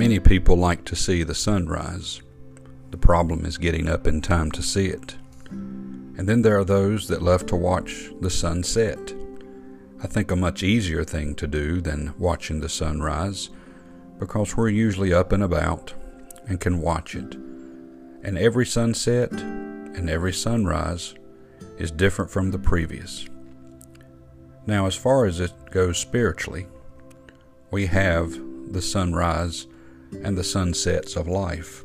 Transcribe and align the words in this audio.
Many 0.00 0.18
people 0.18 0.56
like 0.56 0.86
to 0.86 0.96
see 0.96 1.24
the 1.24 1.34
sunrise. 1.34 2.22
The 2.90 2.96
problem 2.96 3.44
is 3.44 3.58
getting 3.58 3.86
up 3.86 4.06
in 4.06 4.22
time 4.22 4.50
to 4.52 4.62
see 4.62 4.86
it. 4.86 5.16
And 5.50 6.26
then 6.26 6.40
there 6.40 6.58
are 6.58 6.64
those 6.64 7.06
that 7.08 7.20
love 7.20 7.44
to 7.48 7.54
watch 7.54 8.08
the 8.18 8.30
sunset. 8.30 9.12
I 10.02 10.06
think 10.06 10.30
a 10.30 10.36
much 10.36 10.62
easier 10.62 11.04
thing 11.04 11.34
to 11.34 11.46
do 11.46 11.82
than 11.82 12.14
watching 12.18 12.60
the 12.60 12.68
sunrise 12.70 13.50
because 14.18 14.56
we're 14.56 14.70
usually 14.70 15.12
up 15.12 15.32
and 15.32 15.42
about 15.42 15.92
and 16.46 16.58
can 16.58 16.80
watch 16.80 17.14
it. 17.14 17.34
And 18.22 18.38
every 18.38 18.64
sunset 18.64 19.30
and 19.32 20.08
every 20.08 20.32
sunrise 20.32 21.14
is 21.76 21.90
different 21.90 22.30
from 22.30 22.52
the 22.52 22.58
previous. 22.58 23.26
Now, 24.66 24.86
as 24.86 24.94
far 24.94 25.26
as 25.26 25.40
it 25.40 25.52
goes 25.70 25.98
spiritually, 25.98 26.68
we 27.70 27.84
have 27.84 28.32
the 28.72 28.80
sunrise 28.80 29.66
and 30.22 30.36
the 30.36 30.44
sunsets 30.44 31.16
of 31.16 31.28
life, 31.28 31.84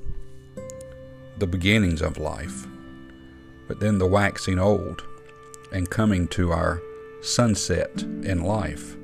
the 1.38 1.48
beginnings 1.48 2.02
of 2.02 2.18
life, 2.18 2.66
but 3.68 3.80
then 3.80 3.98
the 3.98 4.08
waxing 4.08 4.60
old 4.60 5.04
and 5.72 5.90
coming 5.90 6.28
to 6.30 6.52
our 6.52 6.82
sunset 7.22 8.02
in 8.02 8.44
life. 8.44 8.96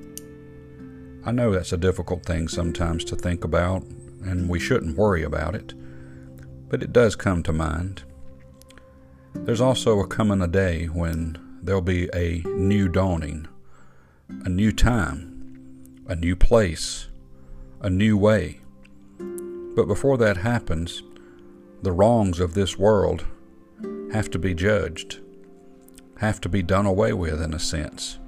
I 1.23 1.31
know 1.31 1.51
that's 1.51 1.73
a 1.73 1.77
difficult 1.77 2.25
thing 2.25 2.47
sometimes 2.47 3.03
to 3.05 3.15
think 3.15 3.43
about, 3.43 3.83
and 4.23 4.49
we 4.49 4.59
shouldn't 4.59 4.97
worry 4.97 5.23
about 5.23 5.55
it, 5.55 5.73
but 6.69 6.81
it 6.81 6.93
does 6.93 7.15
come 7.15 7.43
to 7.43 7.53
mind. 7.53 8.03
There's 9.33 9.61
also 9.61 9.99
a 9.99 10.07
coming 10.07 10.41
a 10.41 10.47
day 10.47 10.85
when 10.85 11.37
there'll 11.61 11.81
be 11.81 12.09
a 12.13 12.41
new 12.45 12.87
dawning, 12.87 13.47
a 14.45 14.49
new 14.49 14.71
time, 14.71 16.01
a 16.07 16.15
new 16.15 16.35
place, 16.35 17.07
a 17.81 17.89
new 17.89 18.17
way. 18.17 18.60
But 19.75 19.87
before 19.87 20.17
that 20.17 20.37
happens, 20.37 21.03
the 21.81 21.91
wrongs 21.91 22.39
of 22.39 22.53
this 22.53 22.77
world 22.77 23.25
have 24.11 24.29
to 24.31 24.39
be 24.39 24.53
judged, 24.53 25.19
have 26.17 26.41
to 26.41 26.49
be 26.49 26.61
done 26.61 26.85
away 26.85 27.13
with 27.13 27.41
in 27.41 27.53
a 27.53 27.59
sense. 27.59 28.19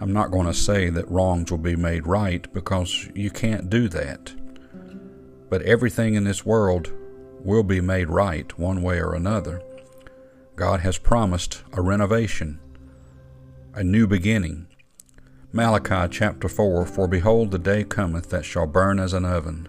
I'm 0.00 0.12
not 0.12 0.30
going 0.30 0.46
to 0.46 0.54
say 0.54 0.90
that 0.90 1.10
wrongs 1.10 1.50
will 1.50 1.58
be 1.58 1.76
made 1.76 2.06
right 2.06 2.52
because 2.52 3.08
you 3.14 3.30
can't 3.30 3.70
do 3.70 3.88
that. 3.88 4.34
But 5.48 5.62
everything 5.62 6.14
in 6.14 6.24
this 6.24 6.44
world 6.44 6.92
will 7.40 7.62
be 7.62 7.80
made 7.80 8.10
right 8.10 8.58
one 8.58 8.82
way 8.82 9.00
or 9.00 9.14
another. 9.14 9.62
God 10.56 10.80
has 10.80 10.98
promised 10.98 11.62
a 11.72 11.80
renovation, 11.80 12.58
a 13.72 13.84
new 13.84 14.06
beginning. 14.06 14.66
Malachi 15.52 16.08
chapter 16.10 16.48
4 16.48 16.84
For 16.86 17.06
behold, 17.06 17.52
the 17.52 17.58
day 17.58 17.84
cometh 17.84 18.28
that 18.30 18.44
shall 18.44 18.66
burn 18.66 18.98
as 18.98 19.12
an 19.12 19.24
oven, 19.24 19.68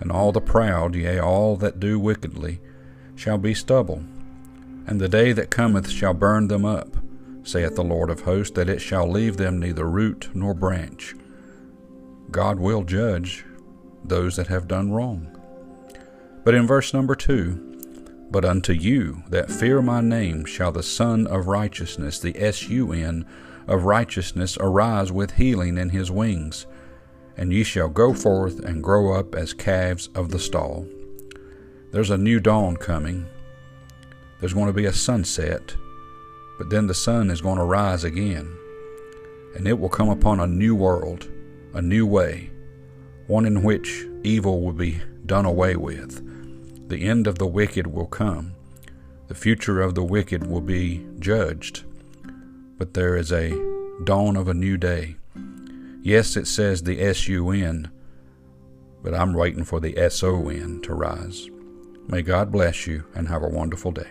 and 0.00 0.10
all 0.10 0.32
the 0.32 0.40
proud, 0.40 0.94
yea, 0.94 1.18
all 1.18 1.56
that 1.56 1.80
do 1.80 1.98
wickedly, 1.98 2.60
shall 3.14 3.38
be 3.38 3.54
stubble. 3.54 4.04
And 4.86 5.00
the 5.00 5.08
day 5.08 5.32
that 5.32 5.50
cometh 5.50 5.88
shall 5.90 6.14
burn 6.14 6.48
them 6.48 6.64
up, 6.64 6.96
saith 7.42 7.74
the 7.74 7.84
Lord 7.84 8.10
of 8.10 8.22
hosts, 8.22 8.54
that 8.56 8.68
it 8.68 8.80
shall 8.80 9.10
leave 9.10 9.36
them 9.36 9.58
neither 9.58 9.88
root 9.88 10.30
nor 10.34 10.54
branch. 10.54 11.14
God 12.30 12.58
will 12.58 12.84
judge 12.84 13.44
those 14.04 14.36
that 14.36 14.48
have 14.48 14.68
done 14.68 14.92
wrong. 14.92 15.30
But 16.44 16.54
in 16.54 16.66
verse 16.66 16.92
number 16.92 17.14
2, 17.14 18.28
But 18.30 18.44
unto 18.44 18.72
you 18.72 19.22
that 19.28 19.50
fear 19.50 19.80
my 19.80 20.00
name 20.00 20.44
shall 20.44 20.72
the 20.72 20.82
Sun 20.82 21.26
of 21.26 21.46
Righteousness, 21.46 22.18
the 22.18 22.38
S 22.38 22.68
U 22.68 22.92
N 22.92 23.24
of 23.66 23.84
righteousness, 23.84 24.58
arise 24.60 25.10
with 25.10 25.32
healing 25.32 25.78
in 25.78 25.90
his 25.90 26.10
wings 26.10 26.66
and 27.36 27.52
ye 27.52 27.64
shall 27.64 27.88
go 27.88 28.14
forth 28.14 28.60
and 28.60 28.82
grow 28.82 29.12
up 29.12 29.34
as 29.34 29.52
calves 29.52 30.08
of 30.14 30.30
the 30.30 30.38
stall. 30.38 30.86
There's 31.90 32.10
a 32.10 32.18
new 32.18 32.40
dawn 32.40 32.76
coming. 32.76 33.26
There's 34.40 34.54
going 34.54 34.66
to 34.66 34.72
be 34.72 34.86
a 34.86 34.92
sunset, 34.92 35.74
but 36.58 36.70
then 36.70 36.86
the 36.86 36.94
sun 36.94 37.30
is 37.30 37.40
going 37.40 37.58
to 37.58 37.64
rise 37.64 38.04
again, 38.04 38.56
and 39.54 39.66
it 39.66 39.78
will 39.78 39.88
come 39.88 40.08
upon 40.08 40.40
a 40.40 40.46
new 40.46 40.74
world, 40.74 41.28
a 41.72 41.82
new 41.82 42.06
way, 42.06 42.50
one 43.26 43.46
in 43.46 43.62
which 43.62 44.06
evil 44.22 44.60
will 44.60 44.72
be 44.72 45.00
done 45.26 45.46
away 45.46 45.76
with. 45.76 46.88
The 46.88 47.04
end 47.04 47.26
of 47.26 47.38
the 47.38 47.46
wicked 47.46 47.86
will 47.86 48.06
come. 48.06 48.54
The 49.28 49.34
future 49.34 49.80
of 49.80 49.94
the 49.94 50.04
wicked 50.04 50.46
will 50.46 50.60
be 50.60 51.06
judged. 51.18 51.84
But 52.76 52.94
there 52.94 53.16
is 53.16 53.32
a 53.32 53.50
dawn 54.04 54.36
of 54.36 54.48
a 54.48 54.54
new 54.54 54.76
day 54.76 55.16
Yes, 56.04 56.36
it 56.36 56.46
says 56.46 56.82
the 56.82 57.00
S 57.00 57.28
U 57.28 57.50
N, 57.50 57.90
but 59.02 59.14
I'm 59.14 59.32
waiting 59.32 59.64
for 59.64 59.80
the 59.80 59.96
S 59.96 60.22
O 60.22 60.50
N 60.50 60.82
to 60.82 60.92
rise. 60.92 61.48
May 62.08 62.20
God 62.20 62.52
bless 62.52 62.86
you 62.86 63.04
and 63.14 63.26
have 63.26 63.42
a 63.42 63.48
wonderful 63.48 63.90
day. 63.90 64.10